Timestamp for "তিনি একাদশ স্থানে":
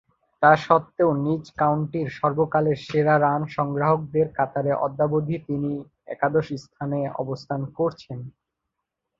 5.47-6.99